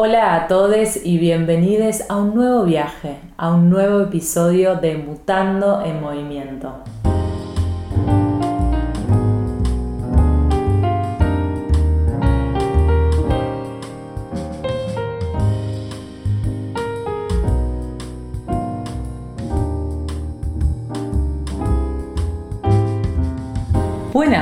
Hola 0.00 0.36
a 0.36 0.46
todos 0.46 1.04
y 1.04 1.18
bienvenidos 1.18 2.04
a 2.08 2.18
un 2.18 2.32
nuevo 2.36 2.62
viaje, 2.62 3.16
a 3.36 3.50
un 3.50 3.68
nuevo 3.68 4.02
episodio 4.02 4.76
de 4.76 4.96
Mutando 4.96 5.82
en 5.84 6.00
Movimiento. 6.00 6.84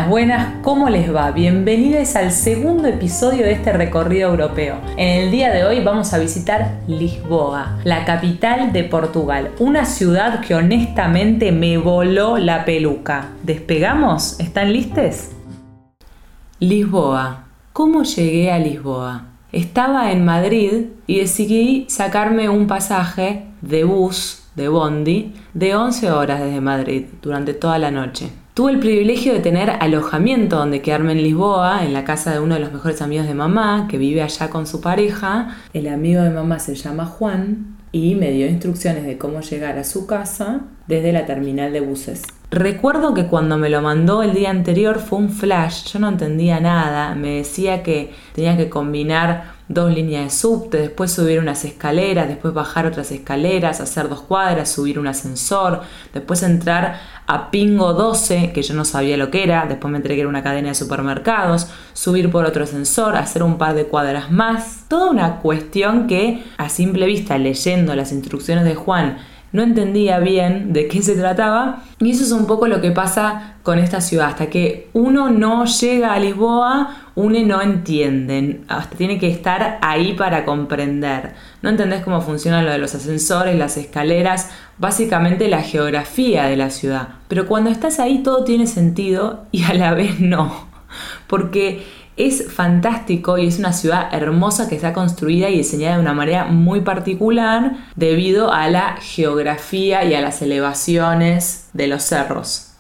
Buenas, 0.09 0.63
¿cómo 0.63 0.89
les 0.89 1.13
va? 1.13 1.33
Bienvenidos 1.33 2.15
al 2.15 2.31
segundo 2.31 2.87
episodio 2.87 3.45
de 3.45 3.53
este 3.53 3.73
recorrido 3.73 4.31
europeo. 4.31 4.77
En 4.97 5.23
el 5.23 5.31
día 5.33 5.53
de 5.53 5.65
hoy 5.65 5.83
vamos 5.83 6.15
a 6.15 6.19
visitar 6.19 6.79
Lisboa, 6.87 7.81
la 7.83 8.05
capital 8.05 8.73
de 8.73 8.85
Portugal, 8.85 9.51
una 9.59 9.85
ciudad 9.85 10.41
que 10.43 10.55
honestamente 10.55 11.51
me 11.51 11.77
voló 11.77 12.39
la 12.39 12.65
peluca. 12.65 13.31
¿Despegamos? 13.43 14.39
¿Están 14.39 14.73
listos? 14.73 15.31
Lisboa. 16.61 17.47
¿Cómo 17.73 18.05
llegué 18.05 18.53
a 18.53 18.61
Lisboa? 18.61 19.25
Estaba 19.51 20.13
en 20.13 20.25
Madrid 20.25 20.87
y 21.09 21.19
decidí 21.19 21.85
sacarme 21.89 22.49
un 22.49 22.69
pasaje 22.69 23.47
de 23.61 23.83
bus, 23.83 24.45
de 24.55 24.69
bondi, 24.69 25.35
de 25.53 25.75
11 25.75 26.13
horas 26.13 26.41
desde 26.41 26.61
Madrid 26.61 27.07
durante 27.21 27.55
toda 27.55 27.81
la 27.81 27.91
noche. 27.91 28.31
Tuve 28.57 28.73
el 28.73 28.79
privilegio 28.79 29.35
de 29.35 29.41
tener 29.41 29.69
alojamiento 29.69 30.57
donde 30.57 30.81
quedarme 30.81 31.13
en 31.13 31.23
Lisboa, 31.23 31.85
en 31.85 31.93
la 31.93 32.05
casa 32.05 32.33
de 32.33 32.41
uno 32.41 32.55
de 32.55 32.61
los 32.61 32.73
mejores 32.73 33.03
amigos 33.03 33.27
de 33.27 33.35
mamá, 33.35 33.87
que 33.87 33.99
vive 33.99 34.23
allá 34.23 34.49
con 34.49 34.67
su 34.67 34.81
pareja. 34.81 35.59
El 35.75 35.89
amigo 35.89 36.23
de 36.23 36.31
mamá 36.31 36.59
se 36.59 36.75
llama 36.75 37.05
Juan 37.05 37.77
y 37.93 38.15
me 38.15 38.31
dio 38.31 38.47
instrucciones 38.47 39.05
de 39.05 39.19
cómo 39.19 39.43
llegar 39.43 39.77
a 39.77 39.85
su 39.85 40.07
casa 40.07 40.63
desde 40.87 41.13
la 41.13 41.27
terminal 41.27 41.71
de 41.71 41.81
buses. 41.81 42.23
Recuerdo 42.51 43.13
que 43.13 43.27
cuando 43.27 43.59
me 43.59 43.69
lo 43.69 43.83
mandó 43.83 44.23
el 44.23 44.33
día 44.33 44.49
anterior 44.49 45.01
fue 45.01 45.19
un 45.19 45.29
flash, 45.29 45.93
yo 45.93 45.99
no 45.99 46.09
entendía 46.09 46.59
nada, 46.59 47.15
me 47.15 47.37
decía 47.37 47.83
que 47.83 48.15
tenía 48.35 48.57
que 48.57 48.71
combinar 48.71 49.57
dos 49.69 49.93
líneas 49.93 50.25
de 50.25 50.31
subte, 50.31 50.79
después 50.79 51.11
subir 51.11 51.41
unas 51.41 51.65
escaleras, 51.65 52.29
después 52.29 52.55
bajar 52.55 52.87
otras 52.87 53.11
escaleras, 53.11 53.81
hacer 53.81 54.09
dos 54.09 54.23
cuadras, 54.23 54.71
subir 54.71 54.99
un 54.99 55.09
ascensor, 55.09 55.83
después 56.15 56.43
entrar 56.45 57.01
a 57.27 57.51
Pingo 57.51 57.93
12, 57.93 58.53
que 58.53 58.63
yo 58.63 58.75
no 58.75 58.85
sabía 58.85 59.17
lo 59.17 59.31
que 59.31 59.43
era, 59.43 59.67
después 59.67 59.91
me 59.91 59.99
enteré 59.99 60.15
que 60.15 60.21
era 60.21 60.29
una 60.29 60.43
cadena 60.43 60.69
de 60.69 60.75
supermercados, 60.75 61.69
subir 61.93 62.31
por 62.31 62.45
otro 62.45 62.65
ascensor, 62.65 63.17
hacer 63.17 63.43
un 63.43 63.59
par 63.59 63.75
de 63.75 63.87
cuadras 63.87 64.31
más, 64.31 64.85
toda 64.89 65.11
una 65.11 65.37
cuestión 65.41 66.07
que 66.07 66.45
a 66.57 66.69
simple 66.69 67.07
vista 67.07 67.39
leyendo 67.39 67.95
las 67.97 68.13
instrucciones 68.13 68.65
de 68.65 68.75
Juan 68.75 69.19
no 69.57 69.63
entendía 69.63 70.19
bien 70.19 70.75
de 70.75 70.87
qué 70.87 71.01
se 71.03 71.17
trataba. 71.17 71.83
Y 71.99 72.11
eso 72.11 72.25
es 72.25 72.33
un 72.33 72.47
poco 72.47 72.69
lo 72.69 72.83
que 72.83 72.91
pasa 72.91 73.55
con 73.63 73.79
esta 73.79 74.01
ciudad, 74.01 74.29
hasta 74.29 74.47
que 74.47 74.91
uno 74.93 75.31
no 75.31 75.65
llega 75.65 76.13
a 76.13 76.21
Lisboa, 76.21 76.95
uno 77.15 77.41
no 77.41 77.63
entiende, 77.63 78.61
hasta 78.69 78.97
tiene 78.97 79.19
que 79.19 79.29
estar 79.29 79.79
ahí 79.81 80.13
para 80.13 80.45
comprender. 80.45 81.35
No 81.63 81.71
entendés 81.71 82.03
cómo 82.03 82.21
funciona 82.21 82.63
lo 82.63 82.71
de 82.71 82.79
los 82.79 82.95
ascensores, 82.95 83.57
las 83.57 83.79
escaleras, 83.79 84.51
básicamente 84.79 85.49
la 85.49 85.63
geografía 85.63 86.45
de 86.45 86.57
la 86.57 86.71
ciudad. 86.71 87.09
Pero 87.29 87.47
cuando 87.47 87.71
estás 87.71 87.99
ahí 87.99 88.23
todo 88.23 88.45
tiene 88.45 88.67
sentido 88.67 89.45
y 89.53 89.65
a 89.65 89.75
la 89.75 89.95
vez 89.95 90.21
no, 90.21 90.67
porque 91.27 91.85
es 92.17 92.51
fantástico 92.51 93.37
y 93.37 93.47
es 93.47 93.59
una 93.59 93.73
ciudad 93.73 94.09
hermosa 94.13 94.69
que 94.69 94.75
está 94.75 94.95
construida 94.95 95.51
y 95.51 95.59
diseñada 95.59 95.97
de 95.97 96.03
una 96.03 96.15
manera 96.15 96.47
muy 96.47 96.81
particular 96.81 97.77
debido 97.95 98.53
a 98.53 98.71
la 98.71 98.97
geografía 99.01 100.05
y 100.05 100.15
a 100.15 100.23
las 100.23 100.41
elevaciones 100.41 101.69
de 101.75 101.89
los 101.89 102.03
cerros. 102.03 102.73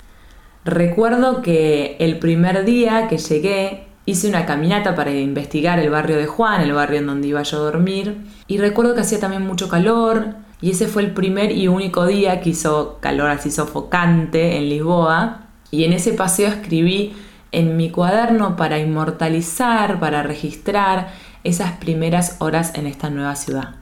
Recuerdo 0.64 1.42
que 1.42 1.96
el 2.00 2.18
primer 2.18 2.64
día 2.64 3.08
que 3.08 3.18
llegué 3.18 3.86
hice 4.06 4.28
una 4.28 4.46
caminata 4.46 4.94
para 4.94 5.10
investigar 5.12 5.78
el 5.78 5.90
barrio 5.90 6.16
de 6.16 6.26
Juan, 6.26 6.62
el 6.62 6.72
barrio 6.72 7.00
en 7.00 7.06
donde 7.06 7.28
iba 7.28 7.42
yo 7.42 7.58
a 7.58 7.60
dormir, 7.60 8.16
y 8.46 8.58
recuerdo 8.58 8.94
que 8.94 9.02
hacía 9.02 9.20
también 9.20 9.46
mucho 9.46 9.68
calor, 9.68 10.36
y 10.60 10.70
ese 10.70 10.86
fue 10.88 11.02
el 11.02 11.12
primer 11.12 11.52
y 11.52 11.68
único 11.68 12.06
día 12.06 12.40
que 12.40 12.50
hizo 12.50 12.98
calor 13.00 13.30
así 13.30 13.50
sofocante 13.50 14.56
en 14.56 14.68
Lisboa, 14.68 15.42
y 15.70 15.84
en 15.84 15.92
ese 15.92 16.12
paseo 16.12 16.48
escribí 16.48 17.14
en 17.52 17.76
mi 17.76 17.90
cuaderno 17.90 18.56
para 18.56 18.78
inmortalizar, 18.78 20.00
para 20.00 20.22
registrar 20.22 21.08
esas 21.44 21.72
primeras 21.72 22.36
horas 22.40 22.72
en 22.74 22.86
esta 22.86 23.10
nueva 23.10 23.36
ciudad. 23.36 23.76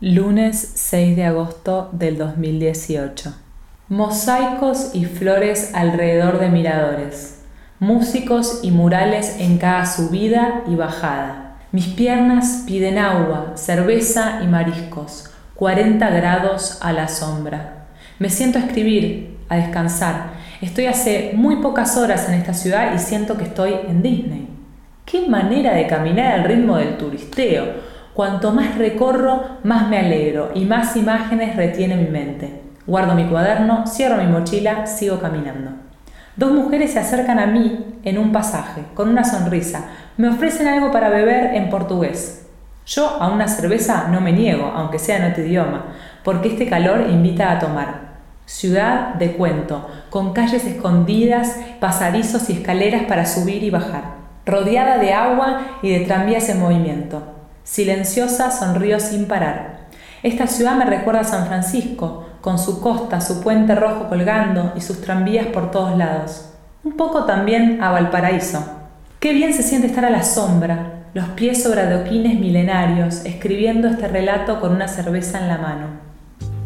Lunes 0.00 0.72
6 0.76 1.16
de 1.16 1.24
agosto 1.24 1.90
del 1.92 2.16
2018. 2.16 3.34
Mosaicos 3.88 4.94
y 4.94 5.04
flores 5.04 5.72
alrededor 5.74 6.38
de 6.38 6.48
miradores. 6.48 7.42
Músicos 7.80 8.60
y 8.62 8.70
murales 8.70 9.36
en 9.38 9.58
cada 9.58 9.86
subida 9.86 10.62
y 10.68 10.74
bajada. 10.74 11.56
Mis 11.72 11.86
piernas 11.88 12.64
piden 12.66 12.98
agua, 12.98 13.52
cerveza 13.56 14.40
y 14.42 14.46
mariscos. 14.46 15.29
40 15.60 16.08
grados 16.08 16.78
a 16.80 16.90
la 16.90 17.06
sombra. 17.06 17.84
Me 18.18 18.30
siento 18.30 18.58
a 18.58 18.62
escribir, 18.62 19.36
a 19.50 19.56
descansar 19.56 20.30
Estoy 20.62 20.86
hace 20.86 21.32
muy 21.34 21.56
pocas 21.56 21.98
horas 21.98 22.26
en 22.30 22.34
esta 22.34 22.54
ciudad 22.54 22.94
y 22.94 22.98
siento 22.98 23.36
que 23.36 23.44
estoy 23.44 23.74
en 23.86 24.00
Disney. 24.00 24.48
Qué 25.04 25.28
manera 25.28 25.74
de 25.74 25.86
caminar 25.86 26.32
al 26.32 26.44
ritmo 26.44 26.78
del 26.78 26.96
turisteo. 26.96 27.64
Cuanto 28.14 28.52
más 28.52 28.78
recorro, 28.78 29.58
más 29.62 29.86
me 29.90 29.98
alegro 29.98 30.50
y 30.54 30.64
más 30.64 30.96
imágenes 30.96 31.56
retiene 31.56 31.96
mi 31.96 32.08
mente. 32.08 32.62
Guardo 32.86 33.14
mi 33.14 33.26
cuaderno, 33.26 33.86
cierro 33.86 34.16
mi 34.16 34.32
mochila, 34.32 34.86
sigo 34.86 35.18
caminando. 35.18 35.72
Dos 36.36 36.52
mujeres 36.52 36.94
se 36.94 37.00
acercan 37.00 37.38
a 37.38 37.46
mí 37.46 37.98
en 38.02 38.16
un 38.16 38.32
pasaje, 38.32 38.84
con 38.94 39.10
una 39.10 39.24
sonrisa. 39.24 39.90
Me 40.16 40.30
ofrecen 40.30 40.68
algo 40.68 40.90
para 40.90 41.10
beber 41.10 41.54
en 41.54 41.68
portugués. 41.68 42.49
Yo 42.86 43.08
a 43.20 43.28
una 43.28 43.48
cerveza 43.48 44.08
no 44.10 44.20
me 44.20 44.32
niego, 44.32 44.72
aunque 44.74 44.98
sea 44.98 45.18
en 45.18 45.30
otro 45.30 45.44
idioma, 45.44 45.86
porque 46.24 46.48
este 46.48 46.68
calor 46.68 47.06
invita 47.08 47.52
a 47.52 47.58
tomar. 47.58 48.10
Ciudad 48.46 49.14
de 49.14 49.32
cuento, 49.32 49.88
con 50.10 50.32
calles 50.32 50.64
escondidas, 50.64 51.56
pasadizos 51.78 52.50
y 52.50 52.54
escaleras 52.54 53.04
para 53.04 53.26
subir 53.26 53.62
y 53.62 53.70
bajar, 53.70 54.14
rodeada 54.44 54.98
de 54.98 55.12
agua 55.12 55.78
y 55.82 55.90
de 55.90 56.00
tranvías 56.00 56.48
en 56.48 56.58
movimiento. 56.58 57.22
Silenciosa 57.62 58.50
sonrío 58.50 58.98
sin 58.98 59.26
parar. 59.26 59.86
Esta 60.24 60.48
ciudad 60.48 60.74
me 60.74 60.84
recuerda 60.84 61.20
a 61.20 61.24
San 61.24 61.46
Francisco, 61.46 62.26
con 62.40 62.58
su 62.58 62.80
costa, 62.80 63.20
su 63.20 63.40
puente 63.40 63.74
rojo 63.74 64.08
colgando 64.08 64.72
y 64.74 64.80
sus 64.80 65.00
tranvías 65.00 65.46
por 65.46 65.70
todos 65.70 65.96
lados. 65.96 66.50
Un 66.82 66.96
poco 66.96 67.24
también 67.24 67.82
a 67.82 67.90
Valparaíso. 67.90 68.64
Qué 69.20 69.32
bien 69.32 69.52
se 69.52 69.62
siente 69.62 69.86
estar 69.86 70.04
a 70.04 70.10
la 70.10 70.24
sombra, 70.24 70.99
los 71.14 71.28
pies 71.30 71.62
sobre 71.62 71.80
adoquines 71.82 72.38
milenarios, 72.38 73.24
escribiendo 73.24 73.88
este 73.88 74.06
relato 74.08 74.60
con 74.60 74.72
una 74.72 74.88
cerveza 74.88 75.40
en 75.40 75.48
la 75.48 75.56
mano. 75.58 75.86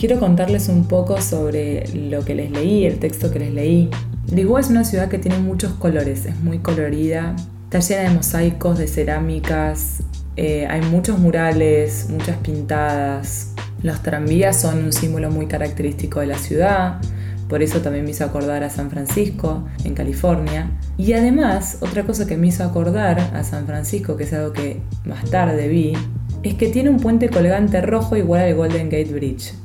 Quiero 0.02 0.20
contarles 0.20 0.68
un 0.68 0.88
poco 0.88 1.22
sobre 1.22 1.88
lo 1.94 2.26
que 2.26 2.34
les 2.34 2.50
leí, 2.50 2.86
el 2.86 2.98
texto 2.98 3.30
que 3.30 3.38
les 3.38 3.54
leí. 3.54 3.88
Lisboa 4.34 4.60
es 4.60 4.72
una 4.72 4.84
ciudad 4.84 5.10
que 5.10 5.20
tiene 5.20 5.38
muchos 5.38 5.74
colores, 5.74 6.26
es 6.26 6.40
muy 6.40 6.58
colorida, 6.58 7.36
Está 7.66 7.82
llena 7.82 8.10
de 8.10 8.16
mosaicos, 8.16 8.80
de 8.80 8.88
cerámicas, 8.88 10.02
eh, 10.38 10.66
hay 10.66 10.82
muchos 10.82 11.20
murales, 11.20 12.08
muchas 12.10 12.36
pintadas. 12.38 13.54
Los 13.84 14.02
tranvías 14.02 14.60
son 14.60 14.86
un 14.86 14.92
símbolo 14.92 15.30
muy 15.30 15.46
característico 15.46 16.20
de 16.20 16.26
la 16.26 16.40
ciudad, 16.40 17.00
por 17.52 17.62
eso 17.62 17.82
también 17.82 18.06
me 18.06 18.12
hizo 18.12 18.24
acordar 18.24 18.64
a 18.64 18.70
San 18.70 18.90
Francisco, 18.90 19.66
en 19.84 19.94
California. 19.94 20.72
Y 20.98 21.12
además, 21.12 21.80
otra 21.82 22.04
cosa 22.04 22.26
que 22.26 22.38
me 22.38 22.48
hizo 22.48 22.64
acordar 22.64 23.20
a 23.20 23.44
San 23.44 23.66
Francisco, 23.66 24.16
que 24.16 24.24
es 24.24 24.32
algo 24.32 24.54
que 24.54 24.80
más 25.04 25.30
tarde 25.30 25.68
vi, 25.68 25.92
es 26.44 26.54
que 26.54 26.70
tiene 26.70 26.90
un 26.90 26.96
puente 26.96 27.28
colgante 27.28 27.82
rojo 27.82 28.16
igual 28.16 28.44
al 28.44 28.56
Golden 28.56 28.90
Gate 28.90 29.12
Bridge. 29.12 29.54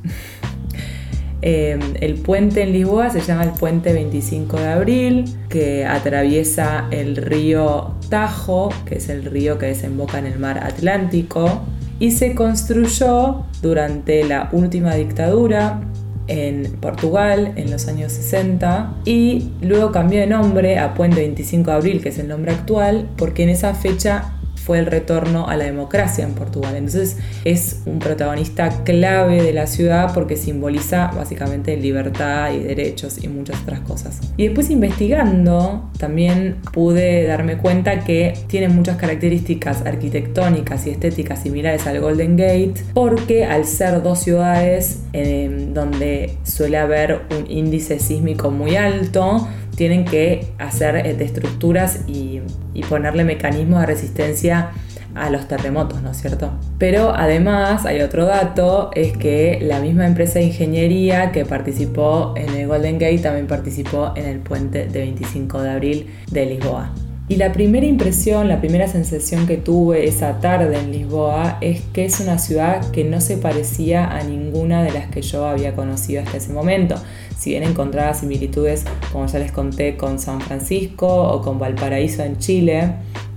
Em, 1.42 1.78
el 2.00 2.14
puente 2.14 2.62
en 2.62 2.72
Lisboa 2.72 3.10
se 3.10 3.20
llama 3.20 3.44
el 3.44 3.50
puente 3.50 3.92
25 3.92 4.56
de 4.56 4.66
abril, 4.66 5.24
que 5.48 5.86
atraviesa 5.86 6.88
el 6.90 7.14
río 7.14 7.94
Tajo, 8.08 8.70
que 8.84 8.96
es 8.96 9.08
el 9.10 9.24
río 9.24 9.58
que 9.58 9.66
desemboca 9.66 10.18
en 10.18 10.26
el 10.26 10.40
mar 10.40 10.58
Atlántico, 10.58 11.60
y 12.00 12.10
se 12.10 12.34
construyó 12.34 13.44
durante 13.62 14.24
la 14.24 14.48
última 14.50 14.94
dictadura 14.94 15.82
en 16.28 16.76
Portugal 16.80 17.52
en 17.56 17.70
los 17.70 17.88
años 17.88 18.12
60 18.12 18.94
y 19.04 19.50
luego 19.60 19.92
cambió 19.92 20.20
de 20.20 20.26
nombre 20.26 20.78
a 20.78 20.94
Puente 20.94 21.20
25 21.20 21.70
de 21.70 21.76
Abril, 21.76 22.02
que 22.02 22.10
es 22.10 22.18
el 22.18 22.28
nombre 22.28 22.52
actual, 22.52 23.08
porque 23.16 23.42
en 23.42 23.50
esa 23.50 23.74
fecha 23.74 24.35
fue 24.66 24.80
el 24.80 24.86
retorno 24.86 25.46
a 25.46 25.56
la 25.56 25.64
democracia 25.64 26.24
en 26.24 26.32
Portugal. 26.32 26.74
Entonces 26.74 27.18
es 27.44 27.82
un 27.86 28.00
protagonista 28.00 28.82
clave 28.82 29.40
de 29.40 29.52
la 29.52 29.68
ciudad 29.68 30.12
porque 30.12 30.36
simboliza 30.36 31.12
básicamente 31.14 31.76
libertad 31.76 32.52
y 32.52 32.58
derechos 32.58 33.22
y 33.22 33.28
muchas 33.28 33.62
otras 33.62 33.80
cosas. 33.80 34.20
Y 34.36 34.46
después 34.46 34.68
investigando 34.70 35.88
también 35.98 36.56
pude 36.72 37.28
darme 37.28 37.58
cuenta 37.58 38.00
que 38.00 38.34
tiene 38.48 38.68
muchas 38.68 38.96
características 38.96 39.86
arquitectónicas 39.86 40.84
y 40.88 40.90
estéticas 40.90 41.42
similares 41.42 41.86
al 41.86 42.00
Golden 42.00 42.36
Gate 42.36 42.74
porque 42.92 43.44
al 43.44 43.66
ser 43.66 44.02
dos 44.02 44.18
ciudades 44.18 45.04
eh, 45.12 45.68
donde 45.72 46.36
suele 46.42 46.78
haber 46.78 47.20
un 47.30 47.48
índice 47.48 48.00
sísmico 48.00 48.50
muy 48.50 48.74
alto, 48.74 49.46
tienen 49.76 50.04
que 50.04 50.48
hacer 50.58 50.96
eh, 50.96 51.14
de 51.14 51.24
estructuras 51.24 52.00
y, 52.06 52.40
y 52.74 52.82
ponerle 52.82 53.24
mecanismos 53.24 53.80
de 53.80 53.86
resistencia 53.86 54.70
a 55.16 55.30
los 55.30 55.48
terremotos, 55.48 56.02
¿no 56.02 56.10
es 56.10 56.18
cierto? 56.18 56.50
Pero 56.78 57.14
además 57.14 57.86
hay 57.86 58.02
otro 58.02 58.26
dato, 58.26 58.90
es 58.94 59.16
que 59.16 59.58
la 59.62 59.80
misma 59.80 60.06
empresa 60.06 60.38
de 60.38 60.46
ingeniería 60.46 61.32
que 61.32 61.44
participó 61.44 62.34
en 62.36 62.50
el 62.50 62.66
Golden 62.66 62.98
Gate 62.98 63.18
también 63.18 63.46
participó 63.46 64.12
en 64.14 64.26
el 64.26 64.40
puente 64.40 64.86
de 64.86 65.00
25 65.00 65.62
de 65.62 65.70
abril 65.70 66.06
de 66.30 66.46
Lisboa. 66.46 66.92
Y 67.28 67.36
la 67.36 67.52
primera 67.52 67.84
impresión, 67.86 68.46
la 68.46 68.60
primera 68.60 68.86
sensación 68.86 69.48
que 69.48 69.56
tuve 69.56 70.06
esa 70.06 70.38
tarde 70.38 70.78
en 70.78 70.92
Lisboa 70.92 71.58
es 71.60 71.80
que 71.92 72.04
es 72.04 72.20
una 72.20 72.38
ciudad 72.38 72.88
que 72.92 73.02
no 73.02 73.20
se 73.20 73.36
parecía 73.36 74.06
a 74.06 74.22
ninguna 74.22 74.84
de 74.84 74.92
las 74.92 75.08
que 75.08 75.22
yo 75.22 75.44
había 75.44 75.74
conocido 75.74 76.22
hasta 76.22 76.36
ese 76.36 76.52
momento. 76.52 76.94
Si 77.36 77.50
bien 77.50 77.64
encontraba 77.64 78.14
similitudes, 78.14 78.84
como 79.10 79.26
ya 79.26 79.40
les 79.40 79.50
conté, 79.50 79.96
con 79.96 80.20
San 80.20 80.40
Francisco 80.40 81.08
o 81.08 81.42
con 81.42 81.58
Valparaíso 81.58 82.22
en 82.22 82.38
Chile, 82.38 82.92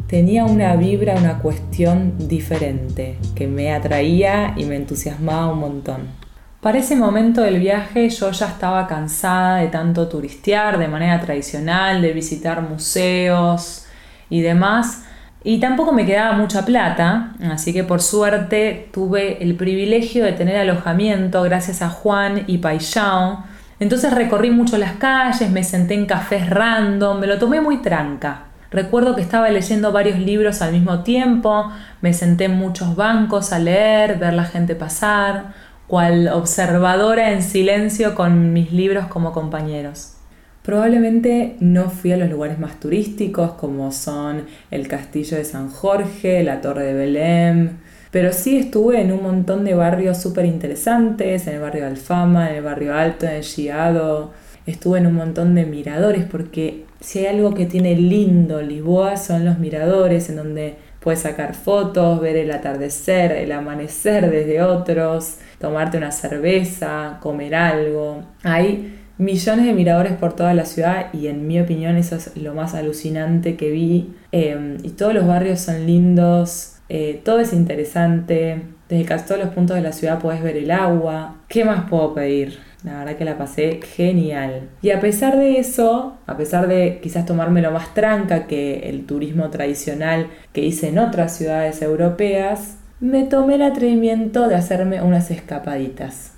tenía 0.06 0.46
una 0.46 0.76
vibra, 0.76 1.16
una 1.16 1.40
cuestión 1.40 2.14
diferente 2.28 3.18
que 3.34 3.48
me 3.48 3.72
atraía 3.72 4.54
y 4.56 4.66
me 4.66 4.76
entusiasmaba 4.76 5.52
un 5.52 5.60
montón. 5.60 6.29
Para 6.62 6.80
ese 6.80 6.98
momento 6.98 7.40
del 7.40 7.58
viaje 7.58 8.10
yo 8.10 8.32
ya 8.32 8.48
estaba 8.48 8.86
cansada 8.86 9.58
de 9.58 9.68
tanto 9.68 10.10
turistear 10.10 10.78
de 10.78 10.90
manera 10.90 11.22
tradicional, 11.22 12.02
de 12.02 12.12
visitar 12.12 12.62
museos 12.62 13.86
y 14.30 14.42
demás, 14.42 15.06
y 15.42 15.62
tampoco 15.62 15.94
me 15.94 16.06
quedaba 16.06 16.34
mucha 16.34 16.66
plata, 16.66 17.32
así 17.50 17.72
que 17.72 17.86
por 17.86 18.02
suerte 18.02 18.90
tuve 18.92 19.42
el 19.42 19.56
privilegio 19.56 20.26
de 20.26 20.34
tener 20.34 20.58
alojamiento 20.58 21.42
gracias 21.44 21.82
a 21.82 21.90
Juan 21.90 22.44
y 22.48 22.58
Paixão, 22.58 23.46
entonces 23.80 24.12
recorrí 24.12 24.52
mucho 24.52 24.78
las 24.78 24.98
calles, 24.98 25.50
me 25.50 25.64
senté 25.64 25.94
en 25.94 26.08
cafés 26.08 26.50
random, 26.50 27.22
me 27.22 27.28
lo 27.28 27.40
tomé 27.40 27.62
muy 27.62 27.78
tranca. 27.78 28.48
Recuerdo 28.70 29.16
que 29.16 29.22
estaba 29.22 29.50
leyendo 29.50 29.94
varios 29.94 30.20
libros 30.20 30.62
al 30.62 30.74
mismo 30.74 31.04
tiempo, 31.04 31.72
me 32.02 32.14
senté 32.14 32.46
en 32.46 32.58
muchos 32.58 32.98
bancos 32.98 33.54
a 33.54 33.60
leer, 33.60 34.20
ver 34.20 34.34
la 34.34 34.44
gente 34.44 34.76
pasar, 34.76 35.54
cual 35.90 36.28
observadora 36.28 37.32
en 37.32 37.42
silencio 37.42 38.14
con 38.14 38.54
mis 38.54 38.72
libros 38.72 39.08
como 39.08 39.34
compañeros. 39.34 40.14
Probablemente 40.62 41.56
no 41.62 41.90
fui 41.90 42.12
a 42.12 42.18
los 42.18 42.30
lugares 42.30 42.60
más 42.60 42.80
turísticos 42.80 43.54
como 43.54 43.92
son 43.92 44.46
el 44.70 44.88
Castillo 44.88 45.36
de 45.36 45.46
San 45.46 45.70
Jorge, 45.72 46.44
la 46.44 46.62
Torre 46.62 46.84
de 46.84 46.94
Belém, 46.94 47.78
pero 48.12 48.34
sí 48.34 48.58
estuve 48.58 49.02
en 49.02 49.12
un 49.12 49.24
montón 49.24 49.66
de 49.66 49.74
barrios 49.74 50.20
súper 50.22 50.46
interesantes, 50.46 51.48
en 51.48 51.56
el 51.56 51.62
barrio 51.62 51.82
de 51.82 51.90
Alfama, 51.90 52.52
en 52.52 52.58
el 52.58 52.64
barrio 52.64 52.94
Alto, 52.94 53.26
en 53.26 53.34
el 53.34 53.44
Chiado. 53.44 54.32
Estuve 54.68 55.00
en 55.00 55.08
un 55.08 55.16
montón 55.16 55.56
de 55.56 55.66
miradores 55.66 56.26
porque 56.26 56.86
si 57.00 57.20
hay 57.20 57.36
algo 57.38 57.56
que 57.56 57.66
tiene 57.66 57.96
lindo 57.96 58.62
Lisboa 58.62 59.18
son 59.18 59.44
los 59.44 59.58
miradores 59.58 60.30
en 60.30 60.36
donde 60.36 60.76
puedes 61.00 61.22
sacar 61.22 61.56
fotos, 61.56 62.20
ver 62.22 62.36
el 62.36 62.52
atardecer, 62.52 63.32
el 63.32 63.52
amanecer 63.52 64.30
desde 64.30 64.62
otros, 64.62 65.38
tomarte 65.60 65.98
una 65.98 66.12
cerveza, 66.12 67.18
comer 67.22 67.56
algo. 67.56 68.24
Hay 68.44 69.00
millones 69.18 69.66
de 69.66 69.74
miradores 69.74 70.14
por 70.14 70.36
toda 70.36 70.54
la 70.54 70.66
ciudad 70.66 71.14
y 71.14 71.28
en 71.28 71.48
mi 71.48 71.60
opinión 71.60 71.98
eso 71.98 72.16
es 72.16 72.36
lo 72.38 72.54
más 72.54 72.74
alucinante 72.74 73.56
que 73.56 73.70
vi. 73.72 74.14
Eh, 74.32 74.78
y 74.84 74.90
todos 74.92 75.14
los 75.14 75.28
barrios 75.28 75.60
son 75.60 75.86
lindos, 75.86 76.76
eh, 76.90 77.22
todo 77.24 77.40
es 77.40 77.54
interesante, 77.54 78.62
desde 78.90 79.06
casi 79.06 79.28
todos 79.28 79.40
los 79.40 79.50
puntos 79.54 79.76
de 79.76 79.84
la 79.84 79.92
ciudad 79.92 80.20
puedes 80.20 80.42
ver 80.42 80.58
el 80.58 80.72
agua. 80.72 81.36
¿Qué 81.48 81.64
más 81.64 81.90
puedo 81.90 82.14
pedir? 82.14 82.60
La 82.84 83.00
verdad 83.00 83.18
que 83.18 83.26
la 83.26 83.38
pasé 83.38 83.82
genial. 83.84 84.70
Y 84.82 84.92
a 84.92 85.02
pesar 85.02 85.38
de 85.38 85.60
eso, 85.60 86.18
a 86.26 86.38
pesar 86.38 86.68
de 86.68 87.00
quizás 87.04 87.26
tomármelo 87.26 87.72
más 87.72 87.94
tranca 87.94 88.48
que 88.48 88.90
el 88.90 89.06
turismo 89.06 89.50
tradicional 89.50 90.28
que 90.54 90.62
hice 90.62 90.88
en 90.88 91.00
otras 91.00 91.36
ciudades 91.36 91.82
europeas, 91.82 92.78
me 93.02 93.24
tomé 93.24 93.56
el 93.56 93.64
atrevimiento 93.64 94.48
de 94.48 94.56
hacerme 94.56 95.02
unas 95.02 95.30
escapaditas. 95.30 96.34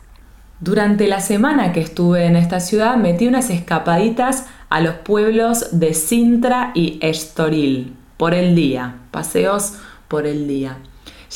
Durante 0.59 1.07
la 1.07 1.19
semana 1.19 1.73
que 1.73 1.81
estuve 1.81 2.25
en 2.25 2.35
esta 2.35 2.59
ciudad 2.59 2.95
metí 2.95 3.27
unas 3.27 3.49
escapaditas 3.49 4.47
a 4.69 4.79
los 4.81 4.95
pueblos 4.95 5.79
de 5.79 5.93
Sintra 5.93 6.71
y 6.73 6.99
Estoril 7.01 7.95
por 8.17 8.33
el 8.33 8.55
día. 8.55 8.95
Paseos 9.11 9.79
por 10.07 10.25
el 10.25 10.47
día. 10.47 10.77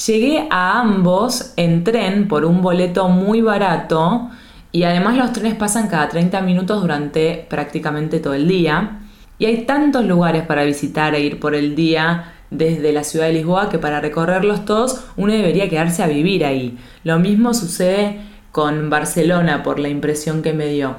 Llegué 0.05 0.47
a 0.51 0.79
ambos 0.79 1.53
en 1.57 1.83
tren 1.83 2.27
por 2.27 2.45
un 2.45 2.61
boleto 2.61 3.07
muy 3.09 3.41
barato 3.41 4.29
y 4.75 4.83
además 4.83 5.15
los 5.15 5.31
trenes 5.31 5.55
pasan 5.55 5.87
cada 5.87 6.09
30 6.09 6.41
minutos 6.41 6.81
durante 6.81 7.45
prácticamente 7.49 8.19
todo 8.19 8.33
el 8.33 8.45
día. 8.45 8.99
Y 9.39 9.45
hay 9.45 9.65
tantos 9.65 10.03
lugares 10.03 10.45
para 10.45 10.65
visitar 10.65 11.15
e 11.15 11.21
ir 11.21 11.39
por 11.39 11.55
el 11.55 11.77
día 11.77 12.33
desde 12.51 12.91
la 12.91 13.05
ciudad 13.05 13.27
de 13.27 13.31
Lisboa 13.35 13.69
que 13.69 13.79
para 13.79 14.01
recorrerlos 14.01 14.65
todos 14.65 15.05
uno 15.15 15.31
debería 15.31 15.69
quedarse 15.69 16.03
a 16.03 16.07
vivir 16.07 16.43
ahí. 16.43 16.77
Lo 17.05 17.19
mismo 17.19 17.53
sucede 17.53 18.19
con 18.51 18.89
Barcelona 18.89 19.63
por 19.63 19.79
la 19.79 19.87
impresión 19.87 20.41
que 20.41 20.51
me 20.51 20.67
dio. 20.67 20.97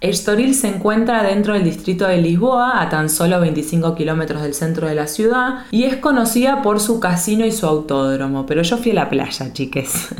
Estoril 0.00 0.54
se 0.54 0.68
encuentra 0.68 1.22
dentro 1.22 1.52
del 1.52 1.64
distrito 1.64 2.06
de 2.06 2.22
Lisboa, 2.22 2.80
a 2.80 2.88
tan 2.88 3.10
solo 3.10 3.40
25 3.40 3.94
kilómetros 3.94 4.40
del 4.40 4.54
centro 4.54 4.88
de 4.88 4.94
la 4.94 5.06
ciudad, 5.06 5.66
y 5.70 5.84
es 5.84 5.96
conocida 5.96 6.62
por 6.62 6.80
su 6.80 6.98
casino 6.98 7.44
y 7.44 7.52
su 7.52 7.66
autódromo. 7.66 8.46
Pero 8.46 8.62
yo 8.62 8.78
fui 8.78 8.92
a 8.92 8.94
la 8.94 9.10
playa, 9.10 9.52
chiques. 9.52 10.14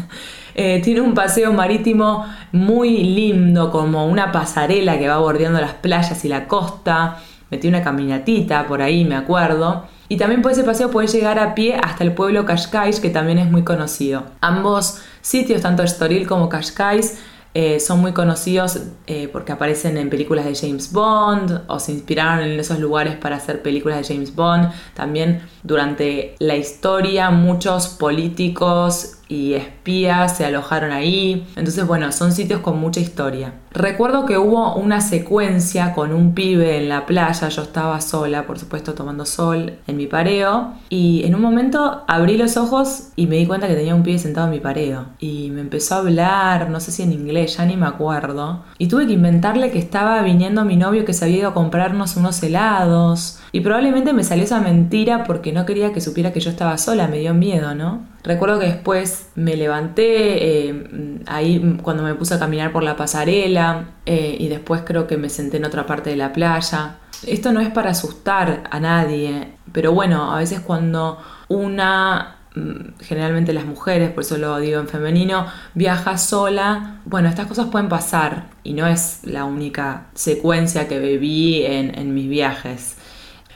Eh, 0.60 0.80
tiene 0.82 1.00
un 1.00 1.14
paseo 1.14 1.52
marítimo 1.52 2.26
muy 2.50 3.04
lindo, 3.04 3.70
como 3.70 4.08
una 4.08 4.32
pasarela 4.32 4.98
que 4.98 5.06
va 5.06 5.18
bordeando 5.18 5.60
las 5.60 5.74
playas 5.74 6.24
y 6.24 6.28
la 6.28 6.48
costa. 6.48 7.18
Metí 7.48 7.68
una 7.68 7.84
caminatita 7.84 8.66
por 8.66 8.82
ahí, 8.82 9.04
me 9.04 9.14
acuerdo. 9.14 9.84
Y 10.08 10.16
también 10.16 10.42
por 10.42 10.50
ese 10.50 10.64
paseo 10.64 10.90
puedes 10.90 11.12
llegar 11.12 11.38
a 11.38 11.54
pie 11.54 11.76
hasta 11.80 12.02
el 12.02 12.12
pueblo 12.12 12.44
Cascais, 12.44 12.98
que 12.98 13.08
también 13.08 13.38
es 13.38 13.48
muy 13.48 13.62
conocido. 13.62 14.24
Ambos 14.40 15.00
sitios, 15.20 15.62
tanto 15.62 15.84
Estoril 15.84 16.26
como 16.26 16.48
Cascais, 16.48 17.20
eh, 17.54 17.78
son 17.78 18.00
muy 18.00 18.12
conocidos 18.12 18.80
eh, 19.06 19.28
porque 19.32 19.52
aparecen 19.52 19.96
en 19.96 20.10
películas 20.10 20.44
de 20.44 20.56
James 20.56 20.92
Bond 20.92 21.62
o 21.68 21.78
se 21.78 21.92
inspiraron 21.92 22.44
en 22.44 22.58
esos 22.58 22.80
lugares 22.80 23.14
para 23.14 23.36
hacer 23.36 23.62
películas 23.62 23.98
de 24.08 24.12
James 24.12 24.34
Bond. 24.34 24.72
También 24.94 25.40
durante 25.62 26.34
la 26.40 26.56
historia 26.56 27.30
muchos 27.30 27.86
políticos 27.86 29.17
y 29.28 29.54
espías 29.54 30.36
se 30.36 30.44
alojaron 30.44 30.90
ahí. 30.90 31.46
Entonces, 31.56 31.86
bueno, 31.86 32.10
son 32.12 32.32
sitios 32.32 32.60
con 32.60 32.78
mucha 32.80 33.00
historia. 33.00 33.52
Recuerdo 33.70 34.24
que 34.24 34.38
hubo 34.38 34.74
una 34.74 35.00
secuencia 35.00 35.92
con 35.92 36.12
un 36.12 36.34
pibe 36.34 36.78
en 36.78 36.88
la 36.88 37.06
playa, 37.06 37.48
yo 37.48 37.62
estaba 37.62 38.00
sola, 38.00 38.46
por 38.46 38.58
supuesto, 38.58 38.94
tomando 38.94 39.26
sol 39.26 39.74
en 39.86 39.96
mi 39.96 40.06
pareo, 40.06 40.72
y 40.88 41.22
en 41.24 41.34
un 41.34 41.42
momento 41.42 42.02
abrí 42.08 42.38
los 42.38 42.56
ojos 42.56 43.08
y 43.14 43.26
me 43.26 43.36
di 43.36 43.46
cuenta 43.46 43.68
que 43.68 43.74
tenía 43.74 43.94
un 43.94 44.02
pibe 44.02 44.18
sentado 44.18 44.46
en 44.46 44.54
mi 44.54 44.60
pareo. 44.60 45.06
Y 45.20 45.50
me 45.50 45.60
empezó 45.60 45.96
a 45.96 45.98
hablar, 45.98 46.70
no 46.70 46.80
sé 46.80 46.92
si 46.92 47.02
en 47.02 47.12
inglés, 47.12 47.56
ya 47.56 47.66
ni 47.66 47.76
me 47.76 47.86
acuerdo. 47.86 48.64
Y 48.78 48.88
tuve 48.88 49.06
que 49.06 49.12
inventarle 49.12 49.70
que 49.70 49.78
estaba 49.78 50.22
viniendo 50.22 50.64
mi 50.64 50.76
novio 50.76 51.04
que 51.04 51.12
se 51.12 51.26
había 51.26 51.38
ido 51.38 51.48
a 51.48 51.54
comprarnos 51.54 52.16
unos 52.16 52.42
helados. 52.42 53.38
Y 53.52 53.60
probablemente 53.60 54.12
me 54.12 54.24
salió 54.24 54.44
esa 54.44 54.60
mentira 54.60 55.24
porque 55.24 55.52
no 55.52 55.66
quería 55.66 55.92
que 55.92 56.00
supiera 56.00 56.32
que 56.32 56.40
yo 56.40 56.50
estaba 56.50 56.78
sola, 56.78 57.06
me 57.08 57.18
dio 57.18 57.34
miedo, 57.34 57.74
¿no? 57.74 58.00
Recuerdo 58.24 58.58
que 58.58 58.66
después 58.66 59.28
me 59.36 59.56
levanté, 59.56 60.68
eh, 60.68 61.20
ahí 61.26 61.78
cuando 61.82 62.02
me 62.02 62.14
puse 62.14 62.34
a 62.34 62.38
caminar 62.38 62.72
por 62.72 62.82
la 62.82 62.96
pasarela 62.96 63.90
eh, 64.06 64.36
y 64.38 64.48
después 64.48 64.82
creo 64.84 65.06
que 65.06 65.16
me 65.16 65.28
senté 65.28 65.58
en 65.58 65.64
otra 65.64 65.86
parte 65.86 66.10
de 66.10 66.16
la 66.16 66.32
playa. 66.32 66.96
Esto 67.26 67.52
no 67.52 67.60
es 67.60 67.70
para 67.70 67.90
asustar 67.90 68.64
a 68.70 68.80
nadie, 68.80 69.54
pero 69.72 69.92
bueno, 69.92 70.32
a 70.34 70.38
veces 70.38 70.60
cuando 70.60 71.18
una 71.48 72.38
mm, 72.54 73.00
generalmente 73.00 73.52
las 73.52 73.64
mujeres, 73.64 74.10
por 74.10 74.24
eso 74.24 74.36
lo 74.36 74.58
digo 74.58 74.80
en 74.80 74.88
femenino, 74.88 75.46
viaja 75.74 76.18
sola, 76.18 77.00
bueno, 77.04 77.28
estas 77.28 77.46
cosas 77.46 77.68
pueden 77.68 77.88
pasar 77.88 78.46
y 78.64 78.72
no 78.72 78.86
es 78.88 79.20
la 79.22 79.44
única 79.44 80.06
secuencia 80.14 80.88
que 80.88 80.98
viví 80.98 81.64
en 81.64 82.14
mis 82.14 82.28
viajes. 82.28 82.96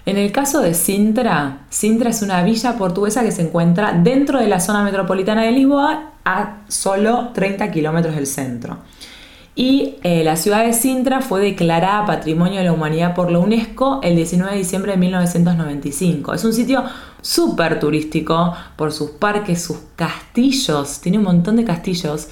En 0.04 0.16
el 0.16 0.32
caso 0.32 0.60
de 0.60 0.74
Sintra, 0.74 1.60
Sintra 1.70 2.10
es 2.10 2.22
una 2.22 2.42
villa 2.42 2.76
portuguesa 2.76 3.22
que 3.22 3.30
se 3.30 3.42
encuentra 3.42 3.92
dentro 3.92 4.40
de 4.40 4.48
la 4.48 4.58
zona 4.58 4.82
metropolitana 4.82 5.42
de 5.42 5.52
Lisboa 5.52 6.12
a 6.24 6.62
solo 6.68 7.30
30 7.34 7.70
kilómetros 7.70 8.16
del 8.16 8.26
centro. 8.26 8.78
Y 9.54 9.96
eh, 10.02 10.24
la 10.24 10.36
ciudad 10.36 10.64
de 10.64 10.72
Sintra 10.72 11.20
fue 11.20 11.40
declarada 11.40 12.06
Patrimonio 12.06 12.58
de 12.58 12.64
la 12.64 12.72
Humanidad 12.72 13.14
por 13.14 13.30
la 13.30 13.38
UNESCO 13.38 14.00
el 14.02 14.16
19 14.16 14.52
de 14.52 14.58
diciembre 14.58 14.92
de 14.92 14.98
1995. 14.98 16.34
Es 16.34 16.44
un 16.44 16.54
sitio 16.54 16.82
súper 17.20 17.78
turístico 17.78 18.54
por 18.76 18.92
sus 18.92 19.10
parques, 19.10 19.62
sus 19.62 19.76
castillos, 19.94 21.00
tiene 21.00 21.18
un 21.18 21.24
montón 21.24 21.56
de 21.56 21.64
castillos 21.64 22.28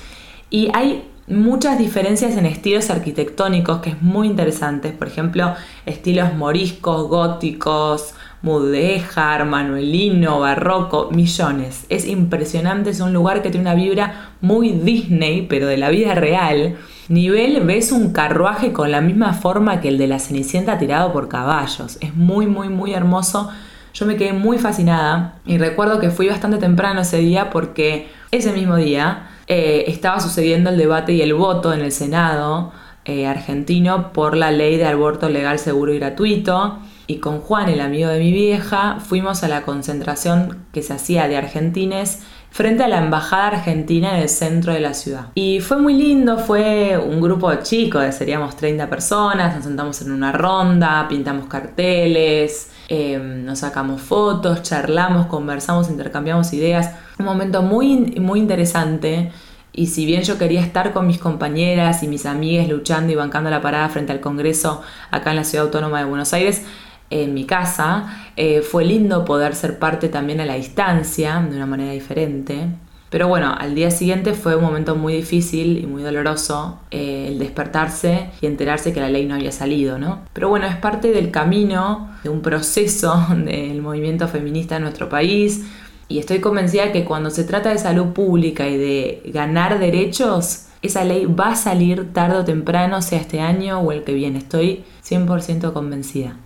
y 0.48 0.70
hay 0.74 1.09
muchas 1.30 1.78
diferencias 1.78 2.36
en 2.36 2.44
estilos 2.44 2.90
arquitectónicos 2.90 3.80
que 3.80 3.90
es 3.90 4.02
muy 4.02 4.26
interesante. 4.26 4.90
Por 4.90 5.06
ejemplo, 5.06 5.54
estilos 5.86 6.34
moriscos, 6.34 7.08
góticos, 7.08 8.14
mudéjar, 8.42 9.44
manuelino, 9.44 10.40
barroco, 10.40 11.10
millones. 11.12 11.86
Es 11.88 12.06
impresionante, 12.06 12.90
es 12.90 13.00
un 13.00 13.12
lugar 13.12 13.42
que 13.42 13.50
tiene 13.50 13.70
una 13.70 13.74
vibra 13.74 14.32
muy 14.40 14.72
Disney, 14.72 15.46
pero 15.48 15.66
de 15.66 15.76
la 15.76 15.90
vida 15.90 16.14
real. 16.14 16.76
Nivel 17.08 17.60
ves 17.60 17.92
un 17.92 18.12
carruaje 18.12 18.72
con 18.72 18.90
la 18.90 19.00
misma 19.00 19.32
forma 19.34 19.80
que 19.80 19.88
el 19.88 19.98
de 19.98 20.06
la 20.06 20.18
Cenicienta 20.18 20.78
tirado 20.78 21.12
por 21.12 21.28
caballos. 21.28 21.98
Es 22.00 22.14
muy, 22.14 22.46
muy, 22.46 22.68
muy 22.68 22.92
hermoso. 22.92 23.50
Yo 23.92 24.06
me 24.06 24.16
quedé 24.16 24.32
muy 24.32 24.58
fascinada 24.58 25.34
y 25.44 25.58
recuerdo 25.58 25.98
que 25.98 26.10
fui 26.10 26.28
bastante 26.28 26.58
temprano 26.58 27.00
ese 27.00 27.18
día 27.18 27.50
porque 27.50 28.08
ese 28.30 28.52
mismo 28.52 28.76
día 28.76 29.29
eh, 29.52 29.90
estaba 29.90 30.20
sucediendo 30.20 30.70
el 30.70 30.78
debate 30.78 31.12
y 31.12 31.22
el 31.22 31.34
voto 31.34 31.74
en 31.74 31.80
el 31.80 31.90
Senado 31.90 32.70
eh, 33.04 33.26
argentino 33.26 34.12
por 34.12 34.36
la 34.36 34.52
ley 34.52 34.76
de 34.76 34.86
aborto 34.86 35.28
legal, 35.28 35.58
seguro 35.58 35.92
y 35.92 35.98
gratuito. 35.98 36.78
Y 37.08 37.16
con 37.16 37.40
Juan, 37.40 37.68
el 37.68 37.80
amigo 37.80 38.08
de 38.08 38.20
mi 38.20 38.30
vieja, 38.30 38.98
fuimos 39.00 39.42
a 39.42 39.48
la 39.48 39.62
concentración 39.62 40.66
que 40.72 40.82
se 40.82 40.92
hacía 40.92 41.26
de 41.26 41.36
argentines 41.36 42.20
frente 42.52 42.84
a 42.84 42.88
la 42.88 42.98
embajada 42.98 43.48
argentina 43.48 44.14
en 44.14 44.22
el 44.22 44.28
centro 44.28 44.72
de 44.72 44.78
la 44.78 44.94
ciudad. 44.94 45.30
Y 45.34 45.58
fue 45.58 45.78
muy 45.78 45.94
lindo, 45.94 46.38
fue 46.38 46.96
un 46.96 47.20
grupo 47.20 47.52
chico, 47.56 47.98
seríamos 48.12 48.54
30 48.54 48.88
personas, 48.88 49.56
nos 49.56 49.64
sentamos 49.64 50.00
en 50.02 50.12
una 50.12 50.30
ronda, 50.30 51.08
pintamos 51.08 51.46
carteles, 51.46 52.70
em, 52.90 53.44
nos 53.46 53.60
sacamos 53.60 54.02
fotos, 54.02 54.62
charlamos, 54.62 55.26
conversamos, 55.26 55.88
intercambiamos 55.88 56.52
ideas. 56.52 56.90
Un 57.18 57.24
momento 57.24 57.62
muy, 57.62 57.96
muy 58.20 58.38
interesante. 58.38 59.32
Y 59.72 59.86
si 59.86 60.04
bien 60.04 60.22
yo 60.22 60.36
quería 60.36 60.60
estar 60.60 60.92
con 60.92 61.06
mis 61.06 61.18
compañeras 61.18 62.02
y 62.02 62.08
mis 62.08 62.26
amigas 62.26 62.68
luchando 62.68 63.12
y 63.12 63.14
bancando 63.14 63.48
la 63.48 63.62
parada 63.62 63.88
frente 63.88 64.12
al 64.12 64.20
Congreso 64.20 64.82
acá 65.10 65.30
en 65.30 65.36
la 65.36 65.44
Ciudad 65.44 65.66
Autónoma 65.66 66.00
de 66.00 66.04
Buenos 66.04 66.34
Aires, 66.34 66.66
en 67.08 67.32
mi 67.34 67.46
casa, 67.46 68.32
eh, 68.36 68.62
fue 68.62 68.84
lindo 68.84 69.24
poder 69.24 69.54
ser 69.54 69.78
parte 69.78 70.08
también 70.08 70.40
a 70.40 70.46
la 70.46 70.54
distancia, 70.54 71.40
de 71.48 71.56
una 71.56 71.66
manera 71.66 71.92
diferente. 71.92 72.68
Pero 73.10 73.26
bueno, 73.26 73.52
al 73.58 73.74
día 73.74 73.90
siguiente 73.90 74.34
fue 74.34 74.54
un 74.54 74.62
momento 74.62 74.94
muy 74.94 75.14
difícil 75.14 75.78
y 75.78 75.86
muy 75.86 76.02
doloroso 76.02 76.78
eh, 76.92 77.26
el 77.28 77.40
despertarse 77.40 78.30
y 78.40 78.46
enterarse 78.46 78.92
que 78.92 79.00
la 79.00 79.10
ley 79.10 79.26
no 79.26 79.34
había 79.34 79.50
salido, 79.50 79.98
¿no? 79.98 80.20
Pero 80.32 80.48
bueno, 80.48 80.66
es 80.66 80.76
parte 80.76 81.10
del 81.10 81.32
camino, 81.32 82.08
de 82.22 82.28
un 82.28 82.40
proceso 82.40 83.26
del 83.36 83.82
movimiento 83.82 84.28
feminista 84.28 84.76
en 84.76 84.82
nuestro 84.82 85.08
país, 85.08 85.64
y 86.08 86.18
estoy 86.18 86.40
convencida 86.40 86.92
que 86.92 87.04
cuando 87.04 87.30
se 87.30 87.44
trata 87.44 87.70
de 87.70 87.78
salud 87.78 88.12
pública 88.12 88.68
y 88.68 88.76
de 88.76 89.22
ganar 89.32 89.78
derechos, 89.78 90.66
esa 90.82 91.04
ley 91.04 91.26
va 91.26 91.50
a 91.50 91.56
salir 91.56 92.12
tarde 92.12 92.36
o 92.36 92.44
temprano, 92.44 93.02
sea 93.02 93.20
este 93.20 93.40
año 93.40 93.80
o 93.80 93.92
el 93.92 94.02
que 94.02 94.14
viene. 94.14 94.38
Estoy 94.38 94.84
100% 95.04 95.72
convencida. 95.72 96.36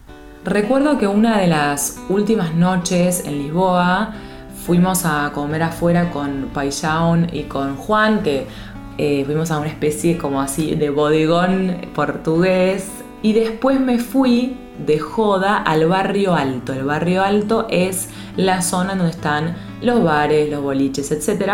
Recuerdo 0.45 0.99
que 0.99 1.07
una 1.07 1.39
de 1.39 1.47
las 1.47 1.99
últimas 2.11 2.55
noches 2.55 3.25
en 3.25 3.39
Lisboa 3.39 4.15
fuimos 4.65 5.05
a 5.05 5.31
comer 5.35 5.63
afuera 5.63 6.11
con 6.11 6.51
Paisaun 6.55 7.29
y 7.33 7.45
con 7.45 7.77
Juan, 7.77 8.23
que 8.23 8.47
eh, 8.97 9.25
fuimos 9.27 9.51
a 9.51 9.59
una 9.59 9.69
especie 9.69 10.17
como 10.17 10.41
así 10.41 10.75
de 10.75 10.91
bodegón 10.91 11.89
portugués. 11.95 12.89
Y 13.23 13.33
después 13.33 13.81
me 13.81 13.99
fui 13.99 14.57
de 14.87 14.99
joda 14.99 15.59
al 15.59 15.87
barrio 15.87 16.35
alto. 16.35 16.73
El 16.73 16.85
barrio 16.85 17.23
alto 17.23 17.67
es 17.71 18.09
la 18.37 18.63
zona 18.63 18.95
donde 18.95 19.11
están 19.11 19.57
los 19.83 20.03
bares, 20.03 20.51
los 20.51 20.63
boliches, 20.63 21.11
etc. 21.13 21.53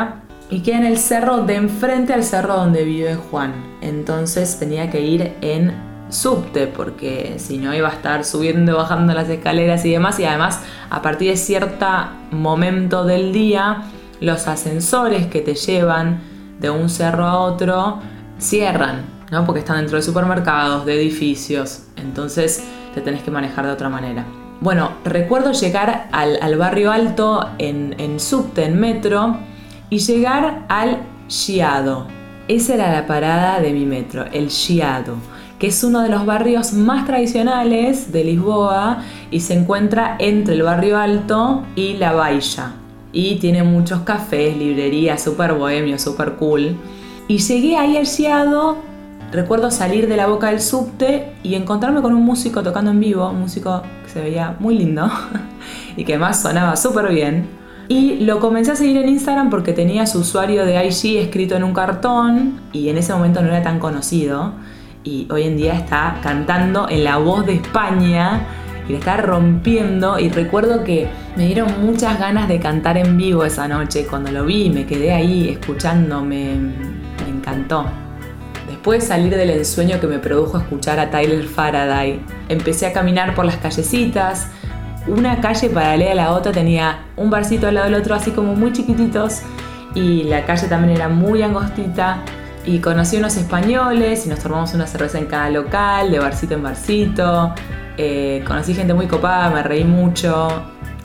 Y 0.49 0.61
queda 0.61 0.79
en 0.79 0.87
el 0.87 0.99
cerro 0.99 1.45
de 1.45 1.57
enfrente 1.57 2.13
al 2.13 2.25
cerro 2.25 2.57
donde 2.57 2.85
vive 2.85 3.17
Juan. 3.17 3.53
Entonces 3.81 4.59
tenía 4.59 4.91
que 4.91 5.01
ir 5.01 5.35
en 5.41 5.90
subte 6.13 6.67
porque 6.67 7.37
si 7.39 7.59
no 7.59 7.75
iba 7.75 7.89
a 7.89 7.93
estar 7.93 8.25
subiendo 8.25 8.77
bajando 8.77 9.15
las 9.15 9.29
escaleras 9.29 9.85
y 9.85 9.93
demás. 9.93 10.19
Y 10.21 10.25
además 10.25 10.61
a 10.91 11.03
partir 11.03 11.31
de 11.31 11.37
cierto 11.37 11.87
momento 12.31 13.05
del 13.05 13.33
día 13.33 13.85
los 14.21 14.47
ascensores 14.49 15.27
que 15.27 15.41
te 15.41 15.55
llevan 15.55 16.21
de 16.59 16.71
un 16.71 16.89
cerro 16.89 17.25
a 17.25 17.39
otro 17.39 18.01
cierran, 18.39 19.05
¿no? 19.31 19.47
Porque 19.47 19.61
están 19.61 19.79
dentro 19.79 19.97
de 19.97 20.03
supermercados, 20.03 20.85
de 20.85 21.01
edificios. 21.01 21.85
Entonces 21.97 22.63
te 22.95 23.01
tenés 23.01 23.23
que 23.23 23.31
manejar 23.31 23.67
de 23.67 23.73
otra 23.73 23.89
manera. 23.89 24.25
Bueno, 24.61 24.93
recuerdo 25.05 25.53
llegar 25.53 26.09
al, 26.13 26.59
barrio 26.59 26.93
alto 26.93 27.49
en, 27.57 27.95
en, 27.99 28.21
subte, 28.21 28.67
en 28.67 28.79
metro, 28.79 29.39
y 29.89 29.99
llegar 29.99 30.65
al 30.69 30.99
Chiado. 31.29 32.07
Esa 32.49 32.75
era 32.75 32.93
la 32.93 33.07
parada 33.07 33.61
de 33.61 33.73
mi 33.73 33.87
metro, 33.87 34.25
el 34.33 34.49
Chiado, 34.49 35.17
que 35.61 35.67
es 35.67 35.85
uno 35.85 36.01
de 36.01 36.09
los 36.09 36.25
barrios 36.25 36.73
más 36.73 37.07
tradicionales 37.07 38.11
de 38.11 38.25
Lisboa 38.25 39.05
y 39.31 39.41
se 39.41 39.53
encuentra 39.53 40.17
entre 40.19 40.55
el 40.55 40.63
barrio 40.63 40.97
alto 40.97 41.65
y 41.77 41.99
la 41.99 42.13
Baixa. 42.13 42.73
Y 43.13 43.37
tiene 43.37 43.63
muchos 43.63 44.01
cafés, 44.01 44.57
librerías, 44.57 45.23
súper 45.23 45.53
bohemio, 45.53 45.99
súper 45.99 46.37
cool. 46.37 46.77
Y 47.29 47.39
llegué 47.39 47.77
ahí 47.77 47.99
al 47.99 48.07
Recuerdo 49.33 49.71
salir 49.71 50.09
de 50.09 50.17
la 50.17 50.27
boca 50.27 50.49
del 50.49 50.61
subte 50.61 51.35
y 51.43 51.55
encontrarme 51.55 52.01
con 52.01 52.15
un 52.15 52.25
músico 52.25 52.63
tocando 52.63 52.91
en 52.91 52.99
vivo, 52.99 53.29
un 53.29 53.41
músico 53.41 53.83
que 54.03 54.11
se 54.11 54.21
veía 54.21 54.57
muy 54.59 54.77
lindo 54.77 55.09
y 55.97 56.05
que 56.05 56.15
además 56.15 56.41
sonaba 56.41 56.75
súper 56.75 57.13
bien. 57.13 57.47
Y 57.87 58.21
lo 58.21 58.41
comencé 58.41 58.73
a 58.73 58.77
seguir 58.77 58.97
en 58.97 59.11
Instagram 59.11 59.51
porque 59.51 59.73
tenía 59.75 60.07
su 60.07 60.21
usuario 60.21 60.65
de 60.65 60.85
IG 60.87 61.19
escrito 61.19 61.55
en 61.55 61.65
un 61.65 61.75
cartón 61.75 62.61
y 62.73 62.89
en 62.89 62.97
ese 62.97 63.13
momento 63.13 63.43
no 63.43 63.49
era 63.49 63.63
tan 63.63 63.79
conocido. 63.79 64.55
Y 65.03 65.27
hoy 65.31 65.45
en 65.45 65.57
día 65.57 65.75
está 65.75 66.19
cantando 66.23 66.87
en 66.89 67.05
La 67.05 67.17
Voz 67.17 67.47
de 67.47 67.55
España 67.55 68.43
y 68.87 68.93
le 68.93 68.99
está 68.99 69.17
rompiendo. 69.17 70.19
Y 70.19 70.29
recuerdo 70.29 70.85
que 70.85 71.09
me 71.37 71.47
dieron 71.47 71.87
muchas 71.87 72.19
ganas 72.19 72.49
de 72.49 72.61
cantar 72.61 72.99
en 72.99 73.17
vivo 73.17 73.45
esa 73.45 73.67
noche. 73.67 74.07
Cuando 74.09 74.31
lo 74.31 74.45
vi, 74.45 74.69
me 74.69 74.85
quedé 74.85 75.13
ahí 75.13 75.49
escuchando, 75.49 76.21
me, 76.21 76.55
me 76.55 77.31
encantó. 77.35 77.87
Después 78.69 79.01
de 79.01 79.09
salir 79.09 79.35
del 79.35 79.51
ensueño 79.51 80.01
que 80.01 80.07
me 80.07 80.19
produjo 80.19 80.59
escuchar 80.59 80.99
a 81.01 81.11
Tyler 81.11 81.45
Faraday, 81.45 82.21
empecé 82.49 82.87
a 82.87 82.93
caminar 82.93 83.35
por 83.35 83.47
las 83.47 83.57
callecitas. 83.57 84.49
Una 85.07 85.41
calle 85.41 85.71
paralela 85.71 86.13
a 86.13 86.15
la 86.15 86.33
otra 86.33 86.53
tenía 86.53 87.05
un 87.17 87.31
barcito 87.31 87.69
al 87.69 87.75
lado 87.75 87.87
del 87.87 87.95
otro, 87.95 88.15
así 88.15 88.33
como 88.33 88.55
muy 88.55 88.73
chiquititos, 88.73 89.41
y 89.95 90.25
la 90.25 90.45
calle 90.45 90.69
también 90.69 90.97
era 90.97 91.09
muy 91.09 91.43
angostita. 91.43 92.23
Y 92.65 92.81
conocí 92.81 93.17
unos 93.17 93.37
españoles 93.37 94.27
y 94.27 94.29
nos 94.29 94.41
tomamos 94.41 94.75
una 94.75 94.87
cerveza 94.87 95.19
en 95.19 95.27
cada 95.27 95.51
local, 95.51 96.11
de 96.11 96.19
barcito 96.19 96.55
en 96.55 96.63
barcito. 96.63 97.55
Eh, 97.97 98.45
conocí 98.47 98.75
gente 98.75 98.95
muy 98.95 99.07
copada, 99.07 99.51
me 99.51 99.63
reí 99.63 99.85
mucho. 99.85 100.49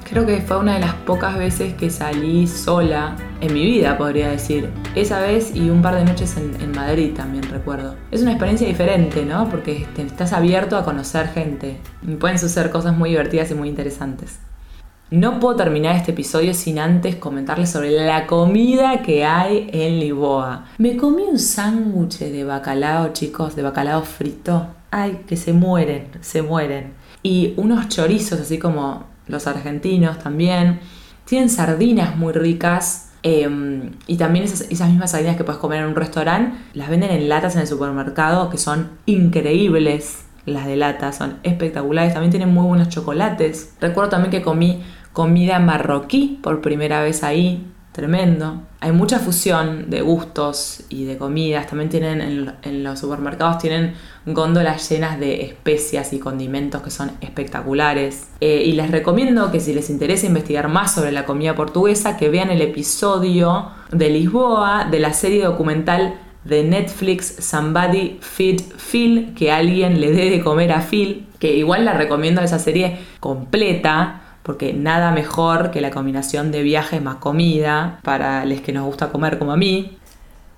Creo 0.08 0.26
que 0.26 0.42
fue 0.42 0.58
una 0.58 0.76
de 0.76 0.82
las 0.82 0.94
pocas 0.94 1.36
veces 1.38 1.74
que 1.74 1.90
salí 1.90 2.46
sola 2.46 3.16
en 3.42 3.54
mi 3.54 3.66
vida, 3.66 3.98
podría 3.98 4.30
decir. 4.30 4.70
Esa 4.94 5.20
vez 5.20 5.56
y 5.56 5.70
un 5.70 5.82
par 5.82 5.96
de 5.96 6.06
noches 6.06 6.38
en, 6.38 6.72
Madrid 6.72 7.14
también 7.16 7.44
recuerdo. 7.50 7.96
Es 8.12 8.22
una 8.22 8.32
experiencia 8.32 8.68
diferente, 8.68 9.26
¿no? 9.26 9.50
Porque 9.50 9.88
estás 9.98 10.34
abierto 10.34 10.78
a 10.78 10.84
conocer 10.84 11.30
gente. 11.30 11.80
Pueden 12.20 12.38
suceder 12.38 12.70
cosas 12.70 12.96
muy 12.96 13.10
divertidas 13.10 13.50
y 13.50 13.56
muy 13.56 13.68
interesantes. 13.68 14.40
No 15.12 15.40
puedo 15.40 15.56
terminar 15.56 15.96
este 15.96 16.14
episodio 16.14 16.56
sin 16.56 16.80
antes 16.80 17.16
comentarles 17.18 17.70
sobre 17.70 17.92
la 17.92 18.26
comida 18.26 19.04
que 19.04 19.24
hay 19.24 19.70
en 19.72 20.00
Lisboa. 20.00 20.66
Me 20.80 20.98
comí 20.98 21.22
un 21.22 21.38
sándwich 21.38 22.18
de 22.18 22.44
bacalao, 22.44 23.14
chicos, 23.14 23.56
de 23.56 23.62
bacalao 23.62 24.02
frito. 24.02 24.66
Ay, 24.90 25.22
que 25.28 25.38
se 25.38 25.54
mueren, 25.54 26.08
se 26.22 26.42
mueren. 26.42 26.94
Y 27.22 27.54
unos 27.58 27.88
chorizos 27.88 28.40
así 28.40 28.58
como 28.58 29.04
los 29.28 29.46
argentinos 29.46 30.18
también. 30.18 30.80
Tienen 31.26 31.50
sardinas 31.50 32.16
muy 32.18 32.34
ricas 32.34 33.12
em, 33.22 33.92
y 34.08 34.18
también 34.18 34.46
esas, 34.46 34.70
mismas 34.90 35.12
sardinas 35.12 35.38
que 35.38 35.44
puedes 35.44 35.62
comer 35.62 35.82
en 35.82 35.90
un 35.90 35.96
restaurante 35.96 36.58
las 36.74 36.90
venden 36.90 37.12
en 37.12 37.30
latas 37.30 37.54
en 37.54 37.62
el 37.62 37.68
supermercado 37.68 38.50
que 38.50 38.58
son 38.58 38.90
increíbles. 39.06 40.25
Las 40.46 40.66
de 40.66 40.76
lata 40.76 41.12
son 41.12 41.38
espectaculares. 41.44 42.14
También 42.14 42.32
tienen 42.32 42.54
muy 42.54 42.66
buenos 42.66 42.90
chocolates. 42.90 43.74
Recuerdo 43.82 44.10
también 44.10 44.32
que 44.32 44.42
comí 44.42 44.84
comida 45.14 45.60
marroquí 45.60 46.40
por 46.44 46.62
primera 46.62 47.02
vez 47.02 47.24
ahí 47.24 47.66
tremendo. 47.96 48.62
Hay 48.82 48.92
mucha 48.92 49.20
fusión 49.20 49.90
de 49.90 50.02
gustos 50.02 50.84
y 50.90 51.06
de 51.06 51.18
comidas. 51.18 51.68
También 51.68 51.90
tienen 51.90 52.54
en, 52.62 52.84
los 52.84 53.00
supermercados 53.00 53.60
tienen 53.60 53.94
góndolas 54.26 54.90
llenas 54.90 55.18
de 55.18 55.44
especias 55.46 56.12
y 56.12 56.20
condimentos 56.20 56.82
que 56.82 56.92
son 56.92 57.14
espectaculares. 57.22 58.28
Eh, 58.42 58.64
y 58.66 58.74
les 58.74 58.92
recomiendo 58.92 59.50
que 59.50 59.62
si 59.62 59.74
les 59.74 59.90
interesa 59.90 60.28
investigar 60.28 60.68
más 60.68 60.94
sobre 60.94 61.14
la 61.14 61.26
comida 61.26 61.56
portuguesa, 61.56 62.18
que 62.18 62.28
vean 62.28 62.50
el 62.50 62.62
episodio 62.62 63.70
de 63.94 64.10
Lisboa 64.10 64.90
de 64.92 65.00
la 65.00 65.14
serie 65.14 65.46
documental 65.46 66.20
de 66.46 66.64
Netflix 66.64 67.36
Somebody 67.40 68.20
Feed 68.22 68.62
Phil, 68.78 69.34
que 69.36 69.52
alguien 69.52 70.00
le 70.00 70.12
dé 70.12 70.30
de 70.30 70.42
comer 70.42 70.72
a 70.72 70.82
Phil, 70.82 71.28
que 71.40 71.56
igual 71.56 71.86
la 71.86 71.94
recomiendo 71.94 72.42
esa 72.42 72.60
serie 72.60 72.98
completa, 73.20 74.22
porque 74.44 74.74
nada 74.74 75.12
mejor 75.12 75.72
que 75.72 75.82
la 75.82 75.90
combinación 75.90 76.52
de 76.52 76.62
viajes 76.62 77.02
más 77.02 77.16
comida 77.16 78.00
para 78.04 78.46
los 78.46 78.62
que 78.62 78.72
nos 78.72 78.86
gusta 78.86 79.10
comer 79.10 79.40
como 79.40 79.52
a 79.52 79.58
mí. 79.58 79.98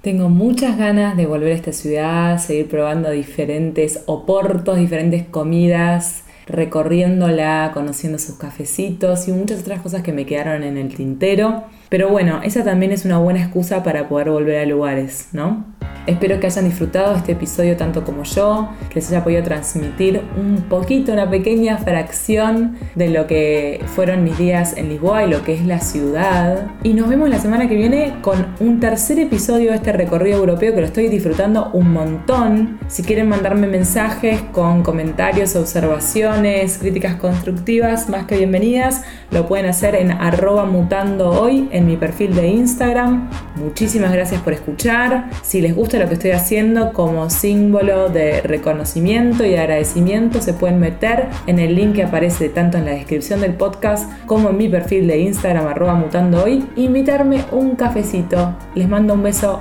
Tengo 0.01 0.29
muchas 0.29 0.77
ganas 0.77 1.17
de 1.17 1.25
volver 1.25 1.53
a 1.53 1.55
esta 1.55 1.71
ciudad, 1.71 2.37
seguir 2.37 2.67
probando 2.67 3.09
diferentes 3.09 4.03
oportos, 4.05 4.77
diferentes 4.77 5.23
comidas, 5.23 6.23
recorriéndola, 6.47 7.71
conociendo 7.73 8.19
sus 8.19 8.35
cafecitos 8.35 9.27
y 9.27 9.31
muchas 9.31 9.61
otras 9.61 9.81
cosas 9.81 10.03
que 10.03 10.13
me 10.13 10.25
quedaron 10.25 10.63
en 10.63 10.77
el 10.77 10.95
tintero. 10.95 11.63
Pero 11.89 12.09
bueno, 12.09 12.41
esa 12.43 12.63
también 12.63 12.91
es 12.91 13.05
una 13.05 13.17
buena 13.17 13.41
excusa 13.41 13.83
para 13.83 14.07
poder 14.07 14.29
volver 14.29 14.59
a 14.59 14.65
lugares, 14.65 15.29
¿no? 15.33 15.76
Espero 16.07 16.39
que 16.39 16.47
hayan 16.47 16.63
disfrutado 16.63 17.17
este 17.17 17.33
episodio 17.33 17.75
tanto 17.75 18.05
como 18.05 18.23
yo, 18.23 18.69
que 18.87 18.95
les 18.95 19.09
haya 19.09 19.25
podido 19.25 19.43
transmitir 19.43 20.21
un 20.37 20.63
poquito, 20.69 21.11
una 21.11 21.29
pequeña 21.29 21.77
fracción 21.79 22.77
de 22.95 23.09
lo 23.09 23.27
que 23.27 23.83
fueron 23.93 24.23
mis 24.23 24.37
días 24.37 24.77
en 24.77 24.87
Lisboa 24.87 25.25
y 25.25 25.29
lo 25.29 25.43
que 25.43 25.53
es 25.53 25.65
la 25.65 25.81
ciudad. 25.81 26.67
Y 26.81 26.93
nos 26.93 27.09
vemos 27.09 27.29
la 27.29 27.39
semana 27.39 27.67
que 27.67 27.75
viene 27.75 28.13
con 28.21 28.55
un 28.61 28.79
tercer 28.79 29.19
episodio 29.19 29.71
de 29.71 29.75
este 29.75 29.91
recorrido 29.91 30.37
europeo 30.37 30.73
que 30.73 30.79
lo 30.79 30.87
estoy 30.87 31.09
disfrutando 31.09 31.71
un 31.73 31.91
montón. 31.91 32.79
Si 32.87 33.03
quieren 33.03 33.27
mandarme 33.27 33.67
mensajes 33.67 34.41
con 34.53 34.83
comentarios, 34.83 35.57
observaciones, 35.57 36.77
críticas 36.77 37.15
constructivas, 37.15 38.07
más 38.07 38.27
que 38.27 38.37
bienvenidas, 38.37 39.03
lo 39.31 39.45
pueden 39.47 39.65
hacer 39.65 39.95
en 39.95 40.11
arroba 40.11 40.65
mutando 40.65 41.29
hoy 41.29 41.67
en 41.71 41.85
mi 41.85 41.97
perfil 41.97 42.35
de 42.35 42.47
Instagram. 42.47 43.29
Muchísimas 43.55 44.13
gracias 44.13 44.41
por 44.41 44.53
escuchar. 44.53 45.29
Si 45.41 45.61
les 45.61 45.75
gusta 45.75 45.99
lo 45.99 46.07
que 46.07 46.13
estoy 46.13 46.31
haciendo 46.31 46.93
como 46.93 47.29
símbolo 47.29 48.09
de 48.09 48.41
reconocimiento 48.41 49.45
y 49.45 49.49
de 49.49 49.59
agradecimiento, 49.59 50.41
se 50.41 50.53
pueden 50.53 50.79
meter 50.79 51.27
en 51.45 51.59
el 51.59 51.75
link 51.75 51.95
que 51.95 52.03
aparece 52.03 52.49
tanto 52.49 52.77
en 52.77 52.85
la 52.85 52.91
descripción 52.91 53.41
del 53.41 53.53
podcast 53.53 54.09
como 54.25 54.49
en 54.49 54.57
mi 54.57 54.69
perfil 54.69 55.07
de 55.07 55.19
Instagram 55.19 55.67
arroba 55.67 55.95
mutando 55.95 56.43
hoy. 56.43 56.65
Invitarme 56.75 57.43
un 57.51 57.75
cafecito. 57.75 58.55
Les 58.75 58.87
mando 58.87 59.13
un 59.13 59.23
beso. 59.23 59.59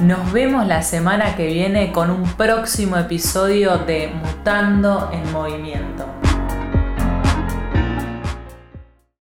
Nos 0.00 0.30
vemos 0.30 0.66
la 0.66 0.82
semana 0.82 1.36
que 1.36 1.46
viene 1.46 1.90
con 1.90 2.10
un 2.10 2.24
próximo 2.24 2.98
episodio 2.98 3.78
de 3.78 4.08
Mutando 4.08 5.10
en 5.10 5.32
Movimiento. 5.32 6.15